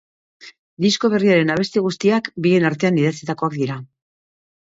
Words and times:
Disko 0.85 1.11
berriaren 1.13 1.51
abesti 1.55 1.83
guztiak 1.89 2.31
bien 2.47 2.67
artean 2.71 2.99
idatzitakoak 3.03 3.61
dira. 3.61 3.79